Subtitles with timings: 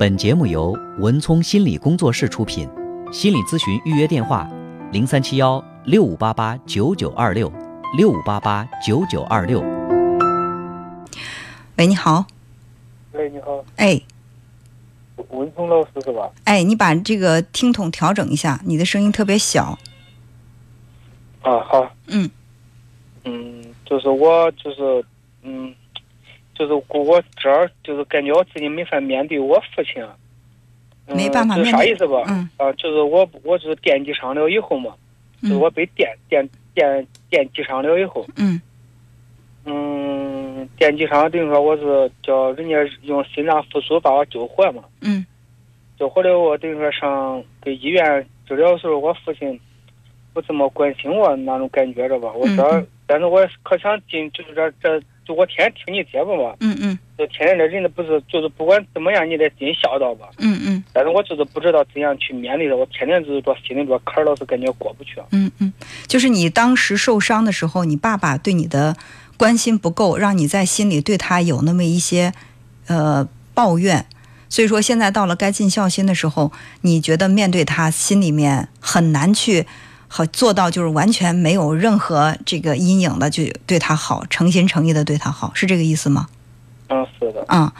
[0.00, 2.66] 本节目由文聪心理工作室出品，
[3.12, 4.48] 心理咨询预约电话：
[4.92, 7.52] 零三七幺六五八八九九二六
[7.98, 9.60] 六五八八九九二六。
[11.76, 12.24] 喂，你好，
[13.12, 14.00] 喂，你好，哎
[15.28, 16.30] 文聪老师是吧？
[16.44, 19.78] 哎，你把这个听筒调整一下，你的声音特别小。
[21.42, 22.30] 啊，好，嗯
[23.24, 25.04] 嗯，就是我就是
[25.42, 25.74] 嗯，
[26.60, 30.04] 就是我这儿就是感觉我自己没法面对我父亲
[31.06, 32.22] 没办法就是面对啥意思吧？
[32.28, 34.94] 嗯啊，就是我我就是电击伤了以后嘛，
[35.42, 38.60] 就我被电电电电击伤了以后，嗯
[39.64, 44.84] 嗯，电击伤等于说我是叫人家用心脏复苏把我救活嘛。
[45.00, 45.24] 嗯
[45.98, 49.58] 救活了我等于说上给医院治疗的时候，我父亲
[50.34, 52.30] 不怎么关心我那种感觉着吧。
[52.34, 60.28] 我这，嗯但是我可想进，就是这这，就我天天听你节目嘛，嗯嗯就天天这人的不是，就是不管怎么样，你得尽孝道吧。
[60.38, 65.20] 嗯嗯但是我就是不知道怎样去面对的，我天天就是说心里这坎儿老是感觉过不去。
[65.30, 65.72] 嗯嗯，
[66.06, 68.96] 就是你当时受伤的时候，你爸爸对你的
[69.36, 72.32] 关心不够，让你在心里对他有那么一些
[72.86, 74.06] 呃抱怨。
[74.48, 79.64] 所以说，现在到了该尽孝心的时候，你觉得面对他，心里面很难去
[80.12, 86.26] 好做到，就是完全没有任何这个阴影的，就对他好，诚心诚意的对他好，是这个意思吗？
[86.88, 87.70] 嗯，是的，嗯、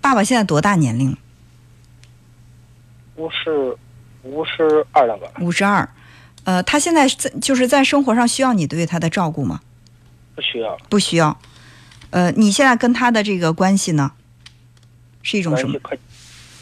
[0.00, 1.16] 爸爸现在多大年龄？
[3.16, 3.76] 五十
[4.22, 5.26] 五十二了吧？
[5.40, 5.88] 五十二。
[6.44, 9.60] 呃，他现在在就是在生活上需要你对他的照顾吗？
[10.36, 10.78] 不需要。
[10.88, 11.36] 不需要。
[12.10, 14.12] 呃，你现在跟他的这个关系呢，
[15.22, 15.76] 是一种什么？
[15.80, 15.96] 可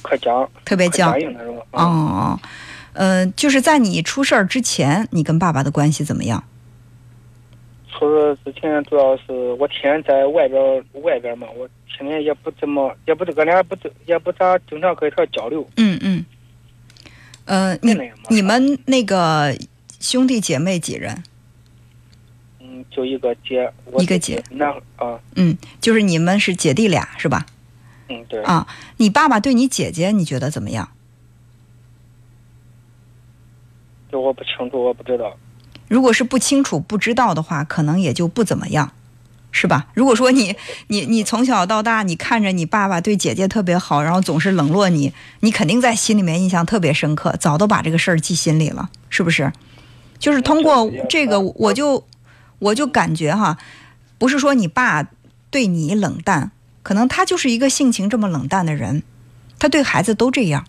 [0.01, 1.59] 可僵，特别僵僵硬那种。
[1.73, 2.41] 哦哦，
[2.93, 6.43] 呃，就是在你出事儿之前，你跟爸爸的关系怎么样？
[7.93, 15.69] 出事之前，主要是我天天在外边外边嘛，我天天也不怎么，也不俺俩不怎也不咋经常跟一块交流。
[15.77, 16.25] 嗯嗯。
[17.45, 19.57] 呃，你那你们那个
[19.99, 21.23] 兄弟姐妹几人？
[22.61, 27.45] 嗯，就一个姐，我一个姐，那啊，嗯，就是你们是姐弟俩是吧？
[28.09, 28.67] 嗯，对，啊，
[28.99, 30.89] 你爸爸对你姐姐你觉得怎么样？
[34.11, 35.37] 这我不清楚，我不知道。
[35.89, 38.93] 如果是不清楚、不知道的话，可能也就不怎么样，
[39.51, 39.89] 是吧？
[39.95, 40.57] 如果说你、
[40.89, 49.53] 你、你从小到大，你看着你爸爸对姐姐特别好，然后总是冷落你，你肯定在心里面印象特别深刻，早都把这个事儿记心里了，是不是？
[50.19, 52.07] 就是通过这个，我就
[52.59, 53.57] 我就感觉哈，
[54.19, 55.09] 不是说你爸
[55.51, 59.03] 对你冷淡，可能他就是一个性情这么冷淡的人，
[59.59, 60.67] 他对孩子都这样。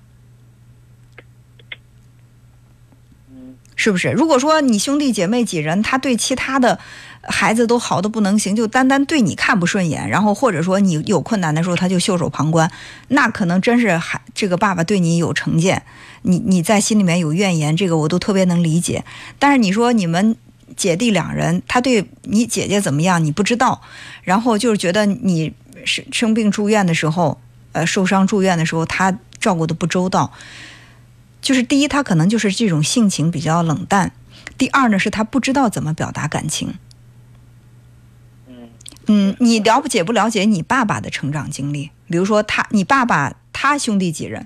[3.29, 4.12] 嗯，是不是？
[4.12, 6.78] 如果说你兄弟姐妹几人，他对其他的
[7.24, 12.72] 孩子都好的不能行，就单单对你看不顺眼，然后或者说你有困难的时候他就袖手旁观，
[13.08, 15.81] 那可能真是孩这个爸爸对你有成见，
[16.22, 19.03] 你你在心里面有怨言，这个我都特别能理解。
[19.40, 20.36] 但是你说你们
[20.78, 23.81] 姐弟两人，他对你姐姐怎么样你不知道，
[24.24, 25.52] 然后就是觉得你
[25.86, 27.41] 生生病住院的时候，
[27.72, 30.31] 呃受伤住院的时候，他照顾的不周到。
[31.41, 34.09] 就是第一，他可能就是这种性情比较冷淡；
[34.57, 36.75] 第二呢，是他不知道怎么表达感情。
[38.47, 38.69] 嗯，
[39.07, 41.90] 嗯，你了解不了解你爸爸的成长经历？
[42.07, 44.46] 比如说他，你爸爸他兄弟几人？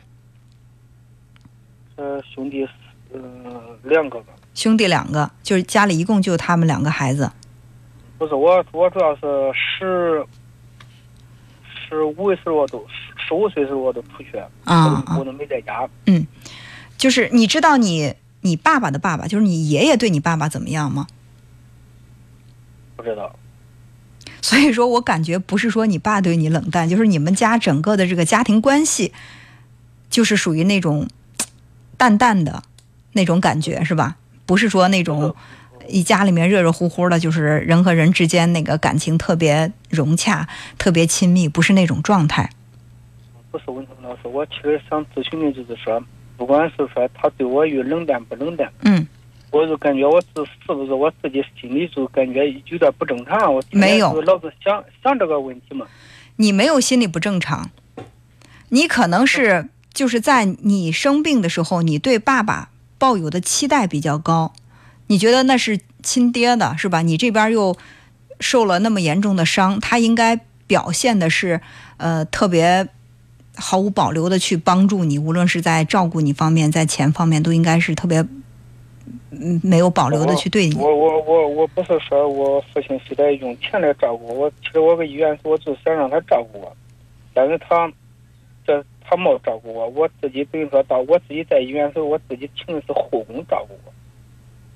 [1.97, 2.65] 呃兄弟，
[3.13, 3.21] 呃、
[3.83, 4.33] 两个吧。
[4.53, 7.29] 兄弟两个，就是家里一共就他们两个孩子。
[8.17, 9.21] 不是我，我主要是
[9.53, 10.25] 十
[11.67, 15.87] 十五岁时候我都十十五岁时候我都出去，啊我都没在家。
[17.05, 21.05] 就是你知道你你爸爸的爸爸，就是你爷爷对你爸爸怎么样吗？
[22.95, 23.35] 不知道。
[24.41, 29.13] 所以说我感觉不是说你爸对你冷淡，就是你们家整个的这个家庭关系，
[30.09, 31.07] 就是属于那种
[31.95, 32.63] 淡淡的
[33.13, 34.17] 那种感觉，是吧？
[34.47, 35.35] 不是说那种
[35.87, 40.49] 一家里面热热乎乎的，就是人和人之间那个感情特别融洽、
[40.79, 42.49] 特别亲密，不是那种状态。
[43.51, 46.03] 不是文聪老师，我其实想咨询的就是说，
[46.37, 49.07] 不管是说他对我有冷淡不冷淡，嗯，
[49.51, 50.27] 我就感觉我是
[50.65, 54.21] 是不是我自己心里就感觉有点不正常，我没有。
[54.21, 55.85] 老是想想这个问题嘛。
[56.37, 57.69] 你没有心理不正常，
[58.69, 64.53] 你可能是就是在你生病的时候，你对爸爸抱有的期待比较高，
[65.07, 67.01] 你觉得那是亲爹的，是吧？
[67.01, 67.77] 你这边又
[68.41, 70.37] 受了那么严重的伤，他应该
[70.67, 71.61] 表现的是
[71.95, 72.85] 呃特别
[73.57, 78.25] 毫无保留的去帮助你，无论是在照顾你方面，在钱方面，都应该是特别
[79.31, 80.75] 嗯没有保留的去对你。
[80.75, 86.75] 我我我我不是说我父亲非得用钱来照顾我，其实我搁医院时我就想让他照顾我，
[87.33, 87.91] 但是他
[88.65, 93.93] 这他没照顾我，我自己等于说到我自己在医院的时候，我自己请的是护工照顾我，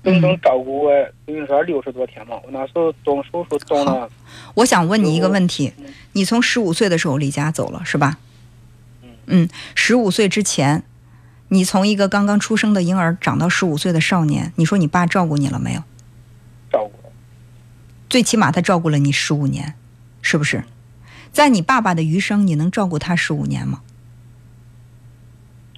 [0.04, 0.92] 整整照顾我
[1.26, 2.36] 等于说六十多天嘛。
[2.44, 4.08] 我那时候动手术动了，
[4.54, 5.72] 我想问你一个问题：
[6.12, 8.18] 你从十五岁的时候离家走了是吧？
[9.30, 10.82] 嗯，十五岁之前，
[11.48, 15.80] 你从一个刚刚出生的婴儿长到十五岁的少年，你说你爸照顾你了没有？
[16.70, 16.92] 照顾。
[18.08, 19.74] 最起码他照顾了你十五年，
[20.20, 20.64] 是不是？
[21.32, 23.80] 在你爸爸的余生，你能照顾他十五年吗？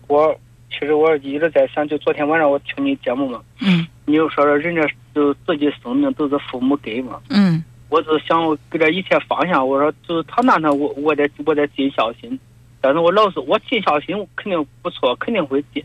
[0.08, 0.34] 我
[0.70, 4.82] 其实我一直在想，就昨天晚上我听你节目嘛，嗯，你又说说人家
[5.14, 8.38] 就自己生命都是父母给嘛，嗯，我就想
[8.70, 12.38] 给这一切放下，我说就是他那那我我得我得尽孝心，
[12.82, 15.82] 但是我老是我尽孝心肯定不错，肯定会尽，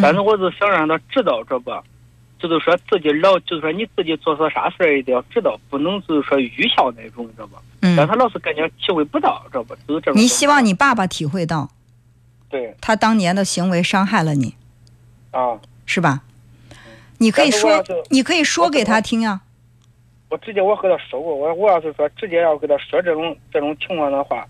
[0.00, 1.70] 但是我是想让他知道这不，
[2.38, 7.60] 就是说自己老就是说你自己做错啥事儿一定要知道，不能就是说愚孝那种，知道吧？
[7.82, 9.76] 嗯，但他老是感觉体会不到，知道吧？
[9.86, 10.20] 就是这种。
[10.20, 11.68] 你希望你爸爸体会到，
[12.48, 14.54] 对，他当年的行为伤害了你，
[15.32, 16.22] 啊，是吧？
[17.18, 19.40] 你可以说，你可以说给他听呀。
[20.30, 24.46] 我直接我和他说过，我我要是说直接要跟他说这种这种情况的话，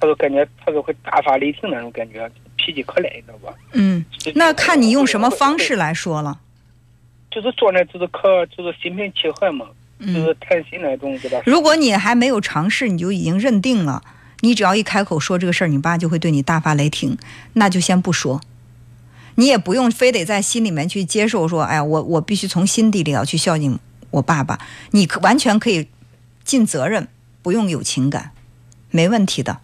[0.00, 3.54] 他就感觉他就会大发雷霆那种感觉，脾气可赖，知道吧？
[3.72, 4.04] 嗯，
[4.34, 6.40] 那看你用什么方式来说了。
[7.30, 9.66] 就是做那，就是可，就是心平气和嘛，
[10.00, 11.40] 就是谈心那种，对吧？
[11.46, 14.02] 如果你还没有尝试，你就已经认定了，
[14.40, 17.16] 你只要一开口说这个事儿，你爸就会对你大发雷霆，
[17.52, 18.40] 那就先不说。
[19.36, 23.78] 你也不用非得在心里面去接受，说，哎呀，我我必须从心底里要去孝敬
[24.10, 24.58] 我爸爸。
[24.90, 25.86] 你可完全可以
[26.42, 27.06] 尽责任，
[27.42, 28.32] 不用有情感，
[28.90, 29.60] 没问题的。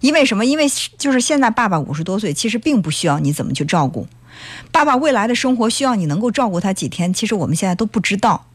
[0.00, 0.44] 因为什么？
[0.44, 0.66] 因为
[0.96, 4.06] 就是现在爸爸五十多岁，其实并不需要你怎么去照顾。
[4.70, 8.46] 爸爸未来的生活需要你能够照顾他几天，其实我们现在都不知道，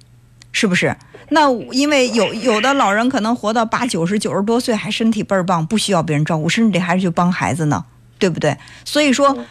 [0.51, 0.95] 是不是？
[1.30, 7.86] 那因为有有的老人可能活到八九十、九十多岁还身体倍儿棒，不需要别人照顾，甚至还是去帮孩子呢，
[8.19, 8.57] 对不对？
[8.86, 9.45] 所以说，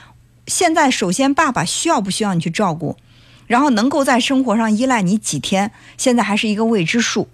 [0.47, 2.97] 现在首先爸爸需要不需要你去照顾，
[3.47, 7.29] 然后能够在生活上依赖你几天，现在还是一个未知数，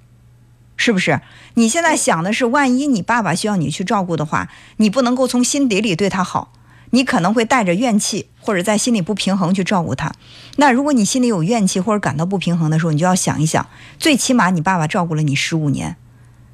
[0.79, 1.21] 是不是？
[1.55, 4.49] 你现在想的是，万一你爸爸需要你去照顾的话，
[4.79, 6.55] 你不能够从心底里对他好。
[6.91, 10.11] 你可能会带着怨气，或者在心里不平衡去照顾他。
[10.57, 15.97] 那如果你心里有怨气或者感到不平衡的时候，你就要想一想，最起码你爸爸照顾了你十五年，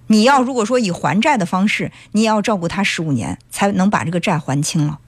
[0.09, 4.99] 你要如果说以还债的方式，你也要照顾他十五年，才能把这个债还清了。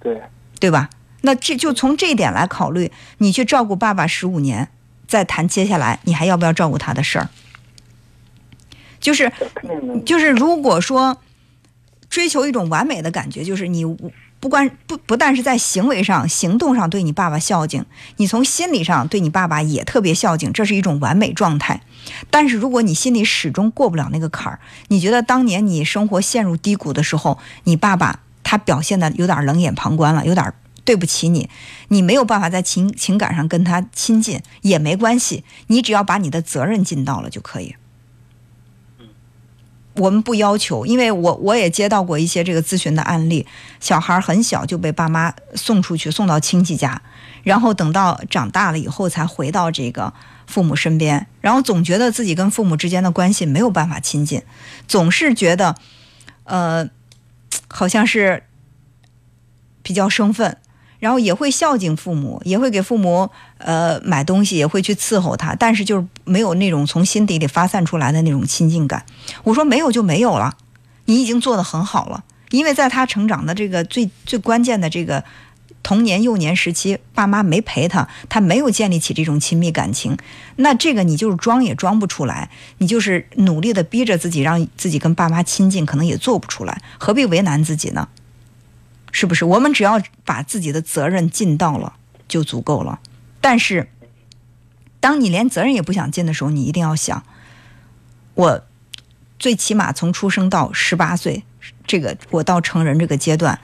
[0.00, 0.20] 对，
[0.58, 0.90] 对吧？
[1.20, 4.70] 那这就从这一点来考虑，你去照顾爸爸十五年，
[5.06, 7.28] 再谈接下来你还要不要照顾他的事儿。
[9.00, 9.32] 就是
[10.04, 11.16] 就是，如果说
[12.08, 13.84] 追求一种完美的感觉，就是你。
[14.40, 17.84] 不管不不但是在行为上、行动上对你爸爸孝敬，
[18.16, 21.82] 你从心理上对你爸爸也特别孝敬，这是一种完美状态。
[22.30, 24.58] 但是如果你心里始终过不了那个坎儿，
[24.88, 30.50] 你觉得当年你生活陷入低谷的时候，你爸爸他表现的有点冷眼旁观了，有点
[30.86, 31.50] 对不起你，
[31.88, 37.76] 你没有办法在情情感上跟他亲近也没关系，你只要把你的责任尽到了就可以。
[40.00, 43.46] 我们不要求，因为我我也接到过一些这个咨询的案例，
[43.80, 47.02] 小孩很小就被爸妈送出去，送到亲戚家，
[47.42, 50.12] 然后等到长大了以后才回到这个
[50.46, 54.42] 父母身边，然后总觉得自己跟父母之间的关系没有办法亲近，
[54.88, 55.76] 总是觉得，
[56.44, 56.88] 呃，
[57.68, 58.44] 好像是
[59.82, 60.56] 比较生分。
[61.00, 63.28] 然后也会孝敬父母，也会给父母
[63.58, 69.04] 呃买东西，也会去伺候他，但是就是没有那种从心底里发散出来的那种亲近感。
[69.42, 70.54] 我说没有就没有了，
[71.06, 72.22] 你已经做得很好了。
[72.50, 75.24] 因为在他成长的这个最最关键的这个
[75.82, 80.18] 童年幼年时期，爸妈没陪他，他没有建立起这种亲密感情，
[80.56, 88.08] 那这个你就是装也装不出来，你就是努力的逼着自己让自己跟爸妈亲近，可能也做不出来，何必为难自己呢？
[89.12, 91.94] 是不是我们只要把自己的责任尽到了
[92.28, 93.00] 就足够了？
[93.40, 93.90] 但是，
[95.00, 97.24] 当你连责任也不想尽的时候，你一定要想，
[98.34, 98.64] 我
[99.38, 101.42] 最起码从出生到十八岁，
[101.86, 103.60] 这个我到成人这个阶段，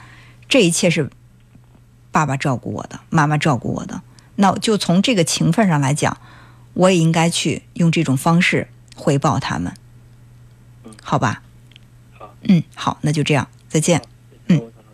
[0.48, 1.10] 这一切是
[2.10, 4.02] 爸爸照顾我的，妈妈照顾我的。
[4.36, 6.18] 那就从这个情分上来讲，
[6.72, 9.74] 我也应该去用这种方式回报他们，
[11.02, 11.42] 好吧？
[12.48, 14.02] 嗯，好，那就这样，再见。